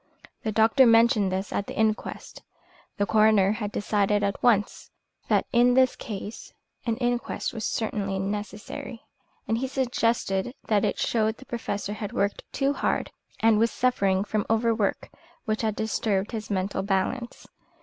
[0.41, 2.41] The doctor mentioned this at the inquest
[2.97, 4.89] the coroner had decided at once
[5.27, 6.51] that in this case
[6.87, 9.03] an inquest was certainly necessary
[9.47, 13.11] and he suggested that it showed the Professor had worked too hard
[13.41, 15.07] and was suffering from overwork
[15.45, 17.45] which had disturbed his mental balance.